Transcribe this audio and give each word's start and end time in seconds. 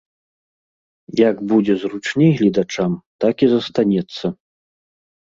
Як 1.29 1.35
будзе 1.51 1.73
зручней 1.83 2.31
гледачам, 2.39 2.91
так 3.25 3.35
і 3.49 3.51
застанецца. 3.53 4.25